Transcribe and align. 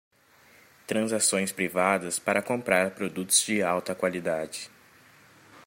Transações 0.87 1.51
privadas 1.51 2.17
para 2.17 2.41
comprar 2.41 2.89
produtos 2.95 3.39
de 3.43 3.61
alta 3.61 3.93
qualidade 3.93 4.67